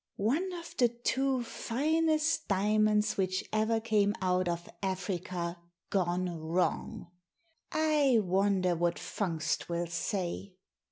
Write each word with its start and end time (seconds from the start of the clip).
"One 0.33 0.51
of 0.53 0.75
the 0.77 0.87
two 0.89 1.43
finest 1.43 2.47
diamonds 2.47 3.17
which 3.17 3.47
ever 3.53 3.79
came 3.79 4.15
out 4.19 4.47
of 4.47 4.67
Africa 4.81 5.59
gone 5.91 6.39
wrong! 6.39 7.11
I 7.71 8.17
wonder 8.23 8.75
what 8.75 8.95
Fungst 8.97 9.69
will 9.69 9.85
say?' 9.85 10.55